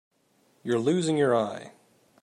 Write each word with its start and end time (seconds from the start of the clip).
You're 0.63 0.79
losing 0.79 1.15
your 1.15 1.37
eye. 1.37 1.73